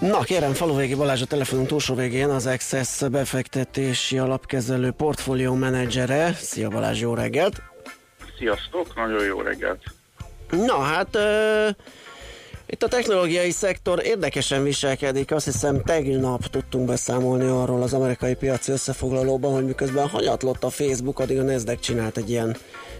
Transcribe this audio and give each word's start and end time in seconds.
Na 0.00 0.20
kérem, 0.20 0.52
Faluvégi 0.52 0.94
Balázs 0.94 1.22
a 1.22 1.26
telefonunk 1.26 1.68
túlsó 1.68 1.94
végén 1.94 2.28
az 2.28 2.46
Access 2.46 3.02
befektetési 3.10 4.18
alapkezelő 4.18 4.90
portfólió 4.90 5.54
menedzsere. 5.54 6.32
Szia 6.32 6.68
Balázs, 6.68 7.00
jó 7.00 7.14
reggelt! 7.14 7.62
Sziasztok, 8.38 8.94
nagyon 8.94 9.24
jó 9.24 9.40
reggelt! 9.40 9.82
Na 10.50 10.78
hát... 10.78 11.16
Uh, 11.16 11.76
itt 12.68 12.82
a 12.82 12.88
technológiai 12.88 13.50
szektor 13.50 14.04
érdekesen 14.04 14.62
viselkedik, 14.62 15.32
azt 15.32 15.44
hiszem 15.44 15.82
tegnap 15.82 16.46
tudtunk 16.46 16.86
beszámolni 16.86 17.44
arról 17.44 17.82
az 17.82 17.92
amerikai 17.92 18.34
piaci 18.34 18.72
összefoglalóban, 18.72 19.52
hogy 19.52 19.64
miközben 19.64 20.08
hanyatlott 20.08 20.64
a 20.64 20.70
Facebook, 20.70 21.18
addig 21.18 21.38
a 21.38 21.42
Nasdaq 21.42 21.80
csinált 21.80 22.16
egy 22.16 22.30
ilyen 22.30 22.56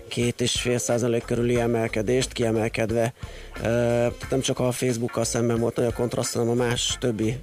két 0.08 0.40
és 0.40 0.60
fél 0.60 0.78
százalék 0.78 1.24
körüli 1.24 1.60
emelkedést, 1.60 2.32
kiemelkedve. 2.32 3.12
Tehát 3.60 4.26
nem 4.30 4.40
csak 4.40 4.58
a 4.58 4.72
Facebookkal 4.72 5.24
szemben 5.24 5.58
volt 5.60 5.76
nagy 5.76 5.86
a 5.86 5.92
kontraszt, 5.92 6.32
hanem 6.32 6.48
a 6.48 6.54
más 6.54 6.96
többi 7.00 7.38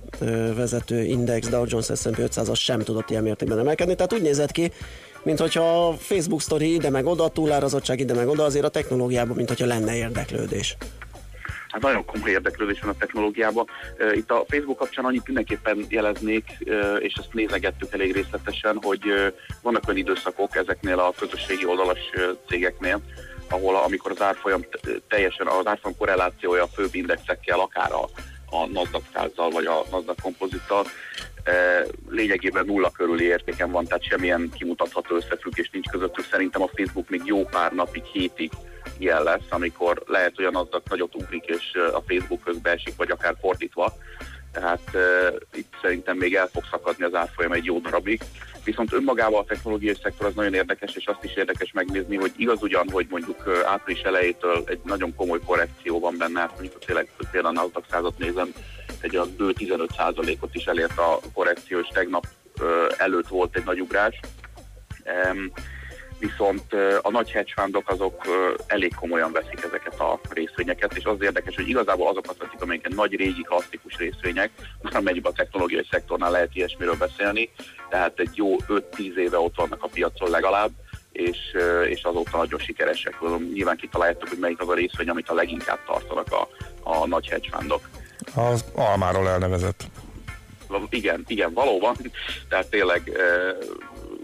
vezető 0.56 1.04
index, 1.04 1.48
Dow 1.48 1.66
Jones 1.68 1.86
S&P 1.96 2.18
500 2.18 2.58
sem 2.58 2.80
tudott 2.80 3.10
ilyen 3.10 3.24
mértékben 3.24 3.60
emelkedni. 3.60 3.96
Tehát 3.96 4.14
úgy 4.14 4.22
nézett 4.22 4.52
ki, 4.52 4.72
mint 5.24 5.40
hogyha 5.40 5.88
a 5.88 5.94
Facebook 5.94 6.42
story 6.42 6.74
ide 6.74 6.90
meg 6.90 7.06
oda, 7.06 7.28
túlárazottság 7.28 8.00
ide 8.00 8.14
meg 8.14 8.28
oda, 8.28 8.44
azért 8.44 8.66
a 8.66 8.70
technológiában, 8.70 9.36
mint 9.36 9.48
hogyha 9.48 9.66
lenne 9.66 9.96
érdeklődés. 9.96 10.78
Hát 11.74 11.82
nagyon 11.82 12.06
komoly 12.06 12.30
érdeklődés 12.30 12.80
van 12.80 12.90
a 12.90 12.98
technológiában. 12.98 13.68
Itt 14.14 14.32
a 14.32 14.46
Facebook 14.48 14.78
kapcsán 14.78 15.06
annyit 15.06 15.26
mindenképpen 15.26 15.86
jeleznék, 15.90 16.44
és 17.00 17.14
ezt 17.14 17.34
nézegettük 17.34 17.94
elég 17.94 18.14
részletesen, 18.14 18.80
hogy 18.82 19.34
vannak 19.62 19.88
olyan 19.88 20.00
időszakok 20.00 20.56
ezeknél 20.56 21.00
a 21.00 21.14
közösségi 21.20 21.66
oldalas 21.66 22.00
cégeknél, 22.48 23.02
ahol 23.50 23.76
amikor 23.76 24.12
az 24.12 24.22
árfolyam 24.22 24.66
teljesen, 25.08 25.48
az 25.48 25.68
árfolyam 25.68 25.98
korrelációja 25.98 26.64
a 26.64 26.68
főbb 26.74 26.96
indexekkel, 26.96 27.60
akár 27.60 27.92
a, 27.92 28.04
a 28.50 28.66
Nasdaq 28.66 29.04
százzal 29.14 29.50
vagy 29.50 29.66
a 29.66 29.84
Nasdaq 29.92 30.22
kompozittal, 30.22 30.86
lényegében 32.10 32.66
nulla 32.66 32.92
körüli 32.92 33.24
értéken 33.24 33.72
van, 33.72 33.86
tehát 33.86 34.04
semmilyen 34.04 34.52
kimutatható 34.58 35.16
összefüggés 35.16 35.70
nincs 35.70 35.90
közöttük. 35.90 36.26
Szerintem 36.32 36.62
a 36.62 36.70
Facebook 36.76 37.10
még 37.10 37.22
jó 37.26 37.44
pár 37.44 37.72
napig, 37.72 38.04
hétig 38.04 38.52
ilyen 38.98 39.24
lesz, 39.24 39.48
amikor 39.50 40.04
lehet, 40.06 40.36
hogy 40.36 40.46
a 40.46 40.52
NASDAQ 40.52 40.90
nagyot 40.90 41.16
ugrik, 41.16 41.46
és 41.46 41.74
a 41.94 42.04
Facebook 42.08 42.44
közbeesik, 42.44 42.96
vagy 42.96 43.12
akár 43.12 43.36
fordítva. 43.42 43.94
Tehát 44.52 44.90
uh, 44.94 45.36
itt 45.54 45.74
szerintem 45.82 46.18
még 46.18 46.36
el 46.36 46.48
fog 46.48 46.64
szakadni 46.72 47.04
az 47.04 47.14
árfolyam 47.14 47.52
egy 47.52 47.66
jó 47.66 47.80
darabig. 47.80 48.22
Viszont 48.64 48.94
önmagában 48.94 49.40
a 49.40 49.46
technológiai 49.46 49.96
szektor 50.04 50.28
az 50.28 50.34
nagyon 50.34 50.54
érdekes, 50.54 50.96
és 50.96 51.06
azt 51.06 51.24
is 51.24 51.36
érdekes 51.36 51.72
megnézni, 51.72 52.16
hogy 52.16 52.34
igaz 52.38 52.62
ugyan, 52.62 52.90
hogy 52.92 53.08
mondjuk 53.10 53.64
április 53.66 54.02
elejétől 54.02 54.64
egy 54.66 54.80
nagyon 54.84 55.16
komoly 55.16 55.40
korrekció 55.46 56.00
van 56.00 56.18
benne, 56.18 56.40
hát 56.40 56.52
mondjuk 56.52 56.86
tényleg 56.86 57.10
például 57.32 57.58
a 57.58 57.82
százat 57.90 58.18
nézem, 58.18 58.54
egy 59.02 59.16
a 59.16 59.26
bő 59.38 59.54
15%-ot 59.58 60.56
is 60.56 60.66
elért 60.66 60.98
a 60.98 61.20
korrekció, 61.34 61.80
és 61.80 61.88
tegnap 61.94 62.26
uh, 62.62 62.68
előtt 62.98 63.28
volt 63.28 63.56
egy 63.56 63.66
nagy 63.66 63.82
ugrás. 63.82 64.20
Um, 65.32 65.52
viszont 66.28 66.74
a 67.02 67.10
nagy 67.12 67.32
hedge 67.32 67.54
fundok 67.56 67.90
azok 67.90 68.22
elég 68.68 68.96
komolyan 68.96 69.32
veszik 69.32 69.64
ezeket 69.64 70.00
a 70.00 70.20
részvényeket, 70.30 70.98
és 70.98 71.04
az 71.04 71.18
érdekes, 71.22 71.56
hogy 71.56 71.70
igazából 71.70 72.08
azokat 72.08 72.38
veszik, 72.38 72.62
amelyek 72.62 72.88
nagy 72.90 73.16
régi 73.16 73.42
klasszikus 73.42 73.98
részvények, 73.98 74.50
amelyben 74.82 75.32
a 75.32 75.36
technológiai 75.36 75.88
szektornál 75.92 76.32
lehet 76.32 76.56
ilyesmiről 76.56 76.96
beszélni, 76.96 77.50
tehát 77.90 78.20
egy 78.20 78.30
jó 78.34 78.56
5-10 78.68 79.16
éve 79.16 79.38
ott 79.38 79.56
vannak 79.56 79.84
a 79.84 79.88
piacon 79.88 80.30
legalább, 80.30 80.72
és, 81.12 81.38
és 81.90 82.04
azóta 82.04 82.38
nagyon 82.38 82.60
sikeresek. 82.60 83.16
Nyilván 83.54 83.78
kitaláljátok, 83.78 84.30
hogy 84.30 84.40
melyik 84.40 84.62
az 84.62 84.70
a 84.70 84.74
részvény, 84.74 85.10
amit 85.10 85.30
a 85.30 85.34
leginkább 85.34 85.80
tartanak 85.86 86.32
a, 86.32 86.48
a 86.84 87.08
nagy 87.08 87.28
hedge 87.28 87.50
fundok. 87.52 87.90
Az 88.36 88.66
almáról 88.76 89.30
elnevezett. 89.30 89.84
Igen, 90.90 91.24
igen, 91.28 91.54
valóban. 91.54 91.96
Tehát 92.50 92.68
tényleg 92.70 93.12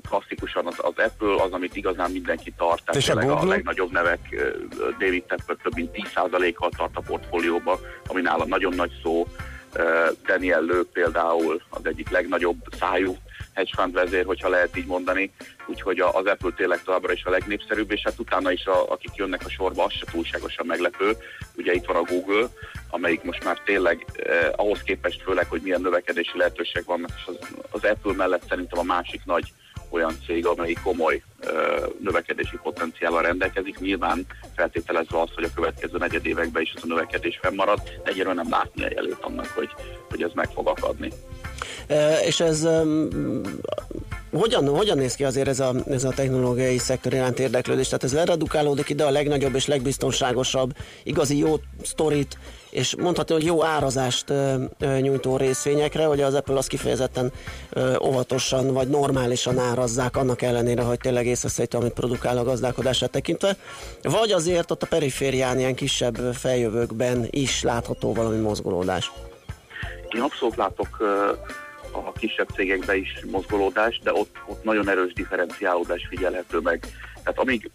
klasszikusan 0.09 0.67
az, 0.67 0.75
az 0.77 0.93
Apple 0.97 1.43
az, 1.43 1.51
amit 1.51 1.75
igazán 1.75 2.11
mindenki 2.11 2.53
tart. 2.57 2.83
Tehát 2.85 3.01
És 3.01 3.09
a, 3.09 3.13
Google? 3.13 3.35
a 3.35 3.45
legnagyobb 3.45 3.91
nevek, 3.91 4.19
David 4.99 5.23
Tepper 5.23 5.55
több 5.63 5.75
mint 5.75 5.89
10%-kal 5.93 6.69
tart 6.77 6.95
a 6.95 7.01
portfólióba, 7.01 7.79
ami 8.07 8.21
nála 8.21 8.45
nagyon 8.45 8.73
nagy 8.73 8.91
szó. 9.03 9.27
Daniel 10.25 10.61
Lő 10.61 10.85
például 10.93 11.61
az 11.69 11.85
egyik 11.85 12.09
legnagyobb 12.09 12.57
szájú 12.79 13.17
hedge 13.53 13.71
fund 13.75 13.93
vezér, 13.93 14.25
hogyha 14.25 14.49
lehet 14.49 14.77
így 14.77 14.85
mondani. 14.85 15.31
Úgyhogy 15.65 15.99
az 15.99 16.25
Apple 16.25 16.51
tényleg 16.55 16.83
továbbra 16.83 17.13
is 17.13 17.23
a 17.23 17.29
legnépszerűbb, 17.29 17.91
és 17.91 18.01
hát 18.03 18.19
utána 18.19 18.51
is 18.51 18.65
a, 18.65 18.91
akik 18.91 19.15
jönnek 19.15 19.45
a 19.45 19.49
sorba, 19.49 19.83
az 19.83 19.91
se 19.91 20.05
túlságosan 20.11 20.65
meglepő. 20.65 21.17
Ugye 21.55 21.73
itt 21.73 21.85
van 21.85 21.95
a 21.95 22.03
Google, 22.03 22.47
amelyik 22.89 23.23
most 23.23 23.43
már 23.43 23.61
tényleg 23.65 24.05
eh, 24.15 24.49
ahhoz 24.55 24.81
képest 24.81 25.21
főleg, 25.21 25.45
hogy 25.49 25.61
milyen 25.61 25.81
növekedési 25.81 26.37
lehetőség 26.37 26.85
vannak, 26.85 27.11
és 27.15 27.23
az, 27.25 27.37
az 27.69 27.83
Apple 27.83 28.13
mellett 28.13 28.47
szerintem 28.47 28.79
a 28.79 28.83
másik 28.83 29.21
nagy 29.25 29.53
olyan 29.89 30.17
cég, 30.25 30.45
amely 30.45 30.73
komoly 30.83 31.23
növekedési 31.99 32.57
potenciállal 32.63 33.21
rendelkezik, 33.21 33.79
nyilván 33.79 34.25
feltételezve 34.55 35.21
azt, 35.21 35.33
hogy 35.33 35.43
a 35.43 35.53
következő 35.55 35.97
negyed 35.97 36.25
években 36.25 36.61
is 36.61 36.73
ez 36.75 36.83
a 36.83 36.87
növekedés 36.87 37.39
fennmarad, 37.41 37.81
de 38.03 38.09
egyelőre 38.11 38.33
nem 38.33 38.49
látni 38.49 38.83
a 38.83 38.89
jelőt 38.95 39.17
annak, 39.21 39.47
hogy, 39.47 39.69
hogy 40.09 40.23
ez 40.23 40.31
meg 40.33 40.49
fog 40.53 40.67
akadni. 40.67 41.11
És 42.25 42.39
ez 42.39 42.67
hogyan, 44.31 44.67
hogyan 44.67 44.97
néz 44.97 45.15
ki 45.15 45.23
azért 45.23 45.47
ez 45.47 45.59
a, 45.59 45.73
ez 45.87 46.03
a 46.03 46.09
technológiai 46.09 46.77
szektor 46.77 47.13
iránt 47.13 47.39
érdeklődés? 47.39 47.85
Tehát 47.85 48.03
ez 48.03 48.13
leredukálódik 48.13 48.89
ide 48.89 49.05
a 49.05 49.09
legnagyobb 49.09 49.55
és 49.55 49.67
legbiztonságosabb, 49.67 50.75
igazi 51.03 51.37
jó 51.37 51.55
sztorit 51.83 52.37
és 52.69 52.95
mondhatni, 52.95 53.33
hogy 53.33 53.45
jó 53.45 53.63
árazást 53.63 54.29
ö, 54.29 54.55
nyújtó 54.99 55.37
részvényekre, 55.37 56.05
hogy 56.05 56.21
az 56.21 56.33
Apple 56.33 56.57
az 56.57 56.67
kifejezetten 56.67 57.31
ö, 57.69 57.95
óvatosan 58.03 58.73
vagy 58.73 58.87
normálisan 58.87 59.59
árazzák, 59.59 60.17
annak 60.17 60.41
ellenére, 60.41 60.81
hogy 60.81 60.99
tényleg 60.99 61.25
észreszejtő, 61.25 61.77
amit 61.77 61.93
produkál 61.93 62.37
a 62.37 62.43
gazdálkodását 62.43 63.11
tekintve, 63.11 63.55
vagy 64.03 64.31
azért 64.31 64.71
ott 64.71 64.83
a 64.83 64.87
periférián 64.87 65.59
ilyen 65.59 65.75
kisebb 65.75 66.15
feljövőkben 66.33 67.27
is 67.29 67.63
látható 67.63 68.13
valami 68.13 68.37
mozgolódás? 68.37 69.11
Én 70.09 70.21
abszolút 70.21 70.55
látok 70.55 70.97
a 71.91 72.11
kisebb 72.11 72.47
cégekben 72.55 72.95
is 72.95 73.19
mozgolódás, 73.31 73.99
de 74.03 74.13
ott, 74.13 74.35
ott 74.47 74.63
nagyon 74.63 74.89
erős 74.89 75.13
differenciálódás 75.13 76.07
figyelhető 76.09 76.57
meg. 76.59 76.85
Tehát 77.23 77.39
amíg 77.39 77.71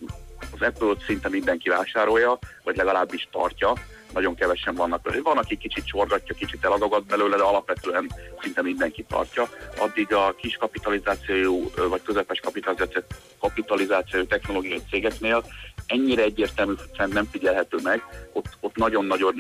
az 0.53 0.67
Apple-t 0.67 1.05
szinte 1.05 1.29
mindenki 1.29 1.69
vásárolja, 1.69 2.39
vagy 2.63 2.77
legalábbis 2.77 3.29
tartja, 3.33 3.73
nagyon 4.15 4.35
kevesen 4.35 4.75
vannak. 4.75 5.23
Van, 5.23 5.39
aki 5.39 5.57
kicsit 5.57 5.87
csorgatja, 5.87 6.35
kicsit 6.35 6.65
eladogat 6.65 7.07
belőle, 7.07 7.37
de 7.37 7.43
alapvetően 7.43 8.11
szinte 8.43 8.63
mindenki 8.63 9.05
tartja. 9.09 9.49
Addig 9.79 10.13
a 10.13 10.35
kis 10.37 10.57
kapitalizációjú 10.57 11.71
vagy 11.89 12.03
közepes 12.03 12.41
kapitalizáció, 12.41 13.03
kapitalizációjú 13.39 14.27
technológiai 14.27 14.83
cégeknél 14.91 15.45
ennyire 15.87 16.23
egyértelmű 16.23 16.73
trend 16.93 17.13
nem 17.13 17.29
figyelhető 17.31 17.79
meg, 17.83 18.03
ott, 18.33 18.49
ott 18.61 18.77
nagyon-nagyon 18.77 19.35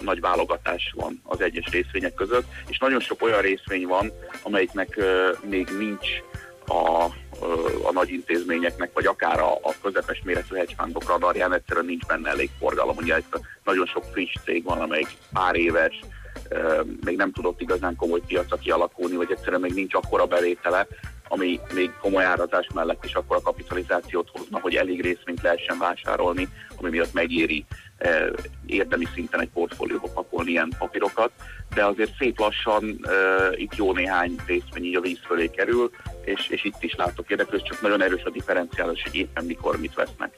nagy 0.00 0.20
válogatás 0.20 0.92
van 0.96 1.20
az 1.24 1.40
egyes 1.40 1.70
részvények 1.70 2.14
között, 2.14 2.46
és 2.68 2.78
nagyon 2.78 3.00
sok 3.00 3.22
olyan 3.22 3.40
részvény 3.40 3.86
van, 3.86 4.12
amelyiknek 4.42 4.96
ö, 4.96 5.30
még 5.42 5.68
nincs 5.78 6.08
a 6.66 7.06
a 7.82 7.92
nagy 7.92 8.10
intézményeknek, 8.10 8.90
vagy 8.94 9.06
akár 9.06 9.40
a, 9.40 9.52
a 9.52 9.74
közepes 9.82 10.22
méretű 10.24 10.56
hedgefundok 10.56 11.08
radarján 11.08 11.52
egyszerűen 11.52 11.84
nincs 11.84 12.06
benne 12.06 12.28
elég 12.28 12.50
forgalom. 12.58 12.96
Ugye 12.96 13.18
itt 13.18 13.40
nagyon 13.64 13.86
sok 13.86 14.04
friss 14.12 14.34
cég 14.44 14.64
van, 14.64 14.80
amelyik 14.80 15.08
pár 15.32 15.54
éves, 15.54 16.00
még 17.04 17.16
nem 17.16 17.32
tudott 17.32 17.60
igazán 17.60 17.96
komoly 17.96 18.20
piacra 18.26 18.56
kialakulni, 18.56 19.16
vagy 19.16 19.30
egyszerűen 19.30 19.60
még 19.60 19.72
nincs 19.74 19.94
akkora 19.94 20.26
bevétele, 20.26 20.86
ami 21.28 21.60
még 21.74 21.90
komoly 22.00 22.24
árazás 22.24 22.66
mellett 22.74 23.04
is 23.04 23.14
akkor 23.14 23.36
a 23.36 23.40
kapitalizációt 23.40 24.28
hozna, 24.32 24.60
hogy 24.60 24.74
elég 24.74 25.00
részvényt 25.00 25.42
lehessen 25.42 25.78
vásárolni, 25.78 26.48
ami 26.76 26.90
miatt 26.90 27.12
megéri 27.12 27.64
érdemi 28.66 29.06
szinten 29.14 29.40
egy 29.40 29.48
portfólióba 29.48 30.08
pakolni 30.14 30.50
ilyen 30.50 30.72
papírokat, 30.78 31.30
de 31.74 31.84
azért 31.84 32.16
szép 32.18 32.38
lassan 32.38 32.84
uh, 32.84 33.60
itt 33.60 33.76
jó 33.76 33.92
néhány 33.92 34.36
részvény 34.46 34.84
így 34.84 34.96
a 34.96 35.00
víz 35.00 35.18
fölé 35.26 35.50
kerül, 35.50 35.90
és, 36.24 36.48
és 36.48 36.64
itt 36.64 36.82
is 36.82 36.94
látok 36.94 37.30
érdeklődést, 37.30 37.70
csak 37.70 37.80
nagyon 37.80 38.02
erős 38.02 38.22
a 38.24 38.30
differenciálás, 38.30 39.02
hogy 39.02 39.14
éppen 39.14 39.44
mikor 39.44 39.80
mit 39.80 39.94
vesznek. 39.94 40.34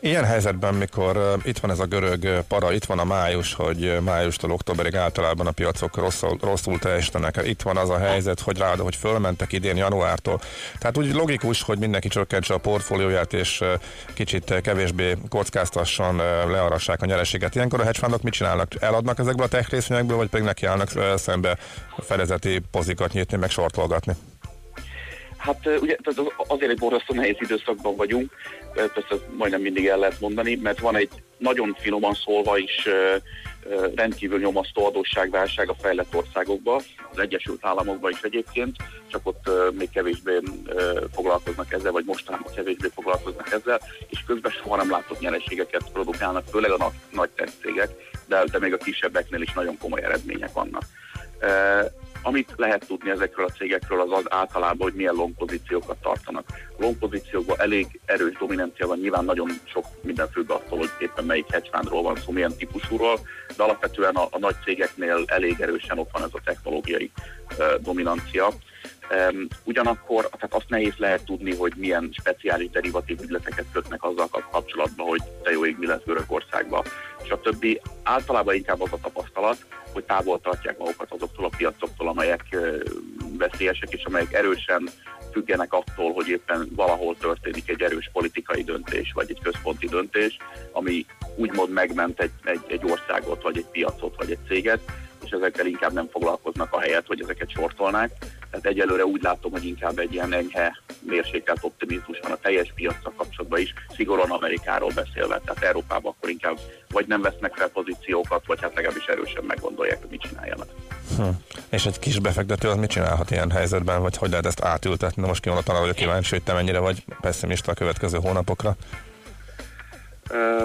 Ilyen 0.00 0.24
helyzetben, 0.24 0.74
mikor 0.74 1.16
uh, 1.16 1.32
itt 1.44 1.58
van 1.58 1.70
ez 1.70 1.78
a 1.78 1.86
görög 1.86 2.44
para, 2.48 2.72
itt 2.72 2.84
van 2.84 2.98
a 2.98 3.04
május, 3.04 3.54
hogy 3.54 3.98
májustól 4.00 4.50
októberig 4.50 4.94
általában 4.94 5.46
a 5.46 5.50
piacok 5.50 5.96
rosszul, 5.96 6.38
rosszul 6.40 6.78
teljesítenek. 6.78 7.40
Itt 7.44 7.62
van 7.62 7.76
az 7.76 7.90
a 7.90 7.98
helyzet, 7.98 8.40
hogy 8.40 8.58
rád, 8.58 8.78
hogy 8.78 8.96
fölmentek 8.96 9.52
idén 9.52 9.76
januártól. 9.76 10.40
Tehát 10.78 10.98
úgy 10.98 11.14
logikus, 11.14 11.62
hogy 11.62 11.78
mindenki 11.78 12.08
csökkentse 12.08 12.54
a 12.54 12.58
portfólióját, 12.58 13.32
és 13.32 13.60
uh, 13.60 13.68
kicsit 14.14 14.60
kevésbé 14.60 15.16
kockáztasson, 15.28 16.20
learassák 16.92 17.02
a 17.02 17.06
nyereséget. 17.06 17.54
Ilyenkor 17.54 17.80
a 17.80 17.84
hedge 17.84 18.18
mit 18.22 18.32
csinálnak? 18.32 18.68
Eladnak 18.80 19.18
ezekből 19.18 19.46
a 19.46 19.48
tech 19.48 19.70
részvényekből, 19.70 20.16
vagy 20.16 20.28
pedig 20.28 20.46
nekiállnak 20.46 20.88
szembe 21.16 21.56
fedezeti 21.98 22.60
pozikat 22.70 23.12
nyitni, 23.12 23.36
meg 23.36 23.50
sortolgatni? 23.50 24.12
Hát 25.36 25.68
ugye 25.80 25.96
azért 26.48 26.70
egy 26.70 26.78
borzasztó 26.78 27.14
nehéz 27.14 27.36
időszakban 27.38 27.96
vagyunk, 27.96 28.30
persze 28.74 29.14
majdnem 29.36 29.60
mindig 29.60 29.86
el 29.86 29.98
lehet 29.98 30.20
mondani, 30.20 30.58
mert 30.62 30.80
van 30.80 30.96
egy 30.96 31.10
nagyon 31.38 31.76
finoman 31.80 32.14
szólva 32.14 32.58
is 32.58 32.88
rendkívül 33.94 34.38
nyomasztó 34.38 34.86
adósságválság 34.86 35.68
a 35.68 35.74
fejlett 35.74 36.14
országokban, 36.14 36.82
az 37.12 37.18
Egyesült 37.18 37.64
Államokban 37.64 38.10
is 38.10 38.20
egyébként, 38.22 38.76
csak 39.06 39.20
ott 39.24 39.50
még 39.78 39.90
kevésbé 39.90 40.40
foglalkoznak 41.12 41.72
ezzel, 41.72 41.92
vagy 41.92 42.04
mostanában 42.04 42.54
kevésbé 42.54 42.88
foglalkoznak 42.94 43.52
ezzel, 43.52 43.80
és 44.08 44.24
közben 44.26 44.52
soha 44.52 44.76
nem 44.76 44.90
látott 44.90 45.20
nyereségeket 45.20 45.90
produkálnak, 45.92 46.48
főleg 46.50 46.70
a 46.70 46.76
nagy, 47.10 47.30
nagy 47.36 47.52
cégek, 47.60 47.90
de, 48.26 48.44
de 48.50 48.58
még 48.58 48.72
a 48.72 48.76
kisebbeknél 48.76 49.40
is 49.40 49.52
nagyon 49.52 49.78
komoly 49.78 50.02
eredmények 50.02 50.52
vannak. 50.52 50.82
Amit 52.22 52.52
lehet 52.56 52.86
tudni 52.86 53.10
ezekről 53.10 53.46
a 53.46 53.52
cégekről 53.52 54.00
az 54.00 54.10
az 54.12 54.24
általában, 54.28 54.78
hogy 54.80 54.94
milyen 54.94 55.14
long 55.14 55.34
pozíciókat 55.34 55.96
tartanak. 56.02 56.44
Long 56.78 56.96
pozíciókban 56.98 57.60
elég 57.60 58.00
erős 58.04 58.36
dominancia 58.38 58.86
van, 58.86 58.98
nyilván 58.98 59.24
nagyon 59.24 59.50
sok 59.64 59.84
minden 60.02 60.28
függ 60.30 60.50
attól, 60.50 60.78
hogy 60.78 60.90
éppen 60.98 61.24
melyik 61.24 61.52
hedgefundról 61.52 62.02
van 62.02 62.16
szó, 62.16 62.32
milyen 62.32 62.56
típusúról, 62.56 63.20
de 63.56 63.62
alapvetően 63.62 64.14
a, 64.14 64.26
a 64.30 64.38
nagy 64.38 64.56
cégeknél 64.64 65.22
elég 65.26 65.60
erősen 65.60 65.98
ott 65.98 66.10
van 66.12 66.22
ez 66.22 66.30
a 66.32 66.40
technológiai 66.44 67.10
uh, 67.58 67.82
dominancia. 67.82 68.48
Um, 69.30 69.46
ugyanakkor 69.64 70.28
tehát 70.28 70.54
azt 70.54 70.68
nehéz 70.68 70.94
lehet 70.96 71.24
tudni, 71.24 71.54
hogy 71.54 71.72
milyen 71.76 72.10
speciális 72.20 72.70
derivatív 72.70 73.20
ügyleteket 73.20 73.64
kötnek 73.72 74.02
azzal 74.02 74.28
kapcsolatban, 74.50 75.06
hogy 75.06 75.22
te 75.42 75.50
jó 75.50 75.66
ég 75.66 75.76
mi 75.78 75.86
lesz 75.86 76.02
Görögországban, 76.04 76.84
és 77.24 77.30
a 77.30 77.40
többi 77.40 77.80
általában 78.02 78.54
inkább 78.54 78.82
az 78.82 78.92
a 78.92 78.98
tapasztalat, 79.02 79.66
hogy 79.92 80.04
távol 80.04 80.40
tartják 80.40 80.78
magukat 80.78 81.12
azoktól 81.12 81.44
a 81.44 81.56
piacoktól, 81.56 82.08
amelyek 82.08 82.56
veszélyesek, 83.38 83.92
és 83.92 84.04
amelyek 84.04 84.32
erősen 84.32 84.88
függenek 85.32 85.72
attól, 85.72 86.12
hogy 86.12 86.28
éppen 86.28 86.68
valahol 86.76 87.16
történik 87.16 87.68
egy 87.68 87.82
erős 87.82 88.10
politikai 88.12 88.62
döntés, 88.62 89.12
vagy 89.14 89.30
egy 89.30 89.40
központi 89.42 89.86
döntés, 89.86 90.36
ami 90.72 91.06
úgymond 91.36 91.72
megment 91.72 92.20
egy, 92.20 92.30
egy, 92.44 92.64
egy 92.68 92.84
országot, 92.84 93.42
vagy 93.42 93.56
egy 93.56 93.66
piacot, 93.70 94.16
vagy 94.16 94.30
egy 94.30 94.38
céget, 94.48 94.80
és 95.24 95.30
ezekkel 95.30 95.66
inkább 95.66 95.92
nem 95.92 96.08
foglalkoznak 96.08 96.72
a 96.72 96.80
helyet, 96.80 97.06
hogy 97.06 97.22
ezeket 97.22 97.50
sortolnák. 97.50 98.10
Tehát 98.52 98.66
egyelőre 98.66 99.04
úgy 99.04 99.22
látom, 99.22 99.50
hogy 99.50 99.64
inkább 99.64 99.98
egy 99.98 100.12
ilyen 100.12 100.32
enyhe, 100.32 100.78
mérsékelt 101.00 101.58
optimizmus 101.60 102.18
van 102.22 102.30
a 102.30 102.36
teljes 102.36 102.72
piacra 102.74 103.12
kapcsolatban 103.16 103.60
is, 103.60 103.74
szigorúan 103.96 104.30
Amerikáról 104.30 104.90
beszélve. 104.94 105.40
Tehát 105.44 105.62
Európában 105.62 106.12
akkor 106.16 106.30
inkább 106.30 106.58
vagy 106.90 107.06
nem 107.06 107.22
vesznek 107.22 107.54
fel 107.54 107.68
pozíciókat, 107.68 108.46
vagy 108.46 108.60
hát 108.60 108.74
legalábbis 108.74 109.04
erősen 109.04 109.44
meggondolják, 109.44 110.00
hogy 110.00 110.10
mit 110.10 110.20
csináljanak. 110.20 110.68
Hm. 111.16 111.22
És 111.68 111.86
egy 111.86 111.98
kis 111.98 112.18
befektető 112.18 112.68
az 112.68 112.76
mit 112.76 112.90
csinálhat 112.90 113.30
ilyen 113.30 113.50
helyzetben, 113.50 114.02
vagy 114.02 114.16
hogy 114.16 114.30
lehet 114.30 114.46
ezt 114.46 114.64
átültetni? 114.64 115.26
Most 115.26 115.42
kimondottan 115.42 115.80
vagyok 115.80 115.96
kíváncsi, 115.96 116.30
hogy 116.30 116.42
te 116.42 116.52
mennyire 116.52 116.78
vagy 116.78 117.04
pessimista 117.20 117.70
a 117.70 117.74
következő 117.74 118.18
hónapokra. 118.18 118.76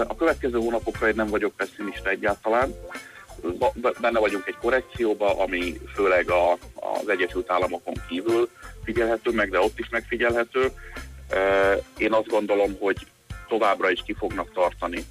A 0.08 0.16
következő 0.16 0.58
hónapokra 0.58 1.08
én 1.08 1.16
nem 1.16 1.28
vagyok 1.28 1.54
pessimista 1.56 2.10
egyáltalán 2.10 2.76
benne 4.02 4.20
vagyunk 4.20 4.48
egy 4.48 4.58
korrekcióba, 4.62 5.40
ami 5.44 5.80
főleg 5.94 6.30
a, 6.30 6.58
az 6.94 7.10
Egyesült 7.10 7.52
Államokon 7.52 7.94
kívül 8.10 8.50
figyelhető 8.84 9.32
meg, 9.32 9.50
de 9.50 9.60
ott 9.60 9.80
is 9.80 9.90
megfigyelhető. 9.90 10.72
Én 11.98 12.14
azt 12.14 12.28
gondolom, 12.28 12.78
hogy 12.80 13.08
továbbra 13.48 13.90
is 13.90 14.02
ki 14.06 14.14
fognak 14.14 14.54
tartani 14.54 15.06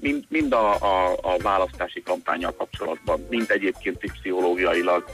mind, 0.00 0.24
mind 0.28 0.52
a, 0.52 0.74
a, 0.74 1.12
a 1.22 1.36
választási 1.42 2.02
kampányjal 2.02 2.54
kapcsolatban, 2.54 3.26
mind 3.30 3.50
egyébként 3.50 4.02
is 4.02 4.10
pszichológiailag 4.12 5.04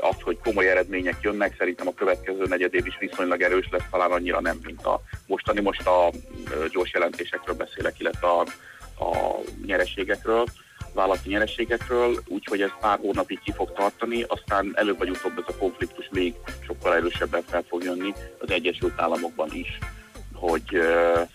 az, 0.00 0.16
hogy 0.20 0.38
komoly 0.38 0.70
eredmények 0.70 1.16
jönnek, 1.22 1.54
szerintem 1.58 1.88
a 1.88 1.94
következő 1.94 2.44
negyed 2.48 2.74
év 2.74 2.86
is 2.86 2.96
viszonylag 2.98 3.42
erős 3.42 3.68
lesz, 3.70 3.88
talán 3.90 4.10
annyira 4.10 4.40
nem, 4.40 4.58
mint 4.62 4.86
a 4.86 5.00
mostani. 5.26 5.60
Most 5.60 5.86
a 5.86 6.10
gyors 6.72 6.92
jelentésekről 6.92 7.56
beszélek, 7.56 8.00
illetve 8.00 8.28
a, 8.28 8.40
a 9.04 9.40
nyereségekről 9.66 10.46
vállalati 10.94 11.28
nyereségekről, 11.28 12.22
úgyhogy 12.26 12.62
ez 12.62 12.70
pár 12.80 12.98
hónapig 12.98 13.40
ki 13.44 13.52
fog 13.52 13.72
tartani, 13.72 14.22
aztán 14.22 14.72
előbb 14.74 14.98
vagy 14.98 15.10
utóbb 15.10 15.38
ez 15.38 15.54
a 15.54 15.58
konfliktus 15.58 16.08
még 16.10 16.34
sokkal 16.66 16.94
erősebben 16.94 17.42
fel 17.48 17.64
fog 17.68 17.82
jönni 17.82 18.12
az 18.38 18.50
Egyesült 18.50 19.00
Államokban 19.00 19.48
is, 19.52 19.78
hogy 20.34 20.62
uh, 20.72 21.28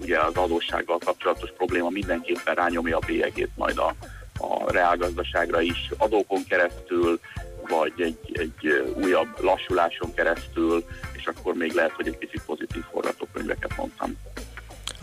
ugye 0.00 0.20
az 0.20 0.36
adóssággal 0.36 0.98
kapcsolatos 1.04 1.52
probléma 1.56 1.88
mindenképpen 1.88 2.54
rányomja 2.54 2.96
a 2.96 3.06
bélyegét 3.06 3.50
majd 3.56 3.78
a, 3.78 3.94
a 4.38 4.72
reálgazdaságra 4.72 5.60
is, 5.60 5.90
adókon 5.96 6.44
keresztül, 6.48 7.20
vagy 7.68 7.92
egy, 7.96 8.18
egy 8.32 8.92
újabb 9.02 9.40
lassuláson 9.40 10.14
keresztül, 10.14 10.84
és 11.12 11.26
akkor 11.26 11.54
még 11.54 11.72
lehet, 11.72 11.90
hogy 11.92 12.06
egy 12.06 12.18
kicsit 12.18 12.42
pozitív 12.46 12.82
forgatókönyveket 12.92 13.76
mondtam. 13.76 14.16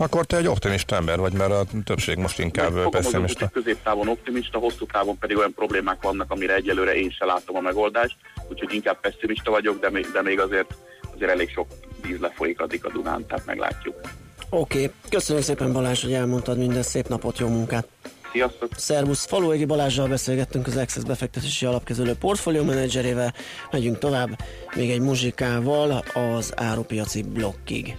Akkor 0.02 0.24
te 0.24 0.36
egy 0.36 0.46
optimista 0.46 0.96
ember 0.96 1.18
vagy, 1.18 1.32
mert 1.32 1.50
a 1.50 1.64
többség 1.84 2.16
most 2.16 2.38
inkább 2.38 2.88
pessimista. 2.88 3.48
Középtávon 3.48 4.08
optimista, 4.08 4.58
hosszú 4.58 4.86
távon 4.86 5.18
pedig 5.18 5.36
olyan 5.36 5.54
problémák 5.54 6.02
vannak, 6.02 6.30
amire 6.30 6.54
egyelőre 6.54 6.94
én 6.94 7.10
se 7.10 7.24
látom 7.24 7.56
a 7.56 7.60
megoldást, 7.60 8.16
úgyhogy 8.48 8.74
inkább 8.74 9.00
pessimista 9.00 9.50
vagyok, 9.50 9.80
de 9.80 9.90
még, 9.90 10.06
de 10.12 10.22
még 10.22 10.40
azért, 10.40 10.74
azért 11.14 11.30
elég 11.30 11.50
sok 11.50 11.66
víz 12.02 12.18
lefolyik 12.20 12.60
addig 12.60 12.84
a 12.84 12.90
Dunán, 12.90 13.26
tehát 13.26 13.46
meglátjuk. 13.46 13.94
Oké, 14.50 14.84
okay. 14.84 14.90
köszönöm 15.08 15.42
szépen 15.42 15.72
Balázs, 15.72 16.02
hogy 16.02 16.12
elmondtad 16.12 16.58
minden 16.58 16.82
szép 16.82 17.08
napot, 17.08 17.38
jó 17.38 17.48
munkát! 17.48 17.88
Sziasztok! 18.32 18.68
Szervusz! 18.76 19.26
Faluégi 19.26 19.64
Balázsral 19.64 20.08
beszélgettünk 20.08 20.66
az 20.66 20.76
Access 20.76 21.02
befektetési 21.04 21.66
alapkezelő 21.66 22.14
portfólió 22.14 22.64
menedzserével. 22.64 23.34
Megyünk 23.70 23.98
tovább 23.98 24.28
még 24.74 24.90
egy 24.90 25.00
muzsikával 25.00 26.04
az 26.14 26.52
árupiaci 26.56 27.22
blokkig. 27.22 27.96